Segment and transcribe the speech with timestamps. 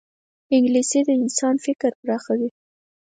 [0.55, 2.49] انګلیسي د انسان فکر پراخوي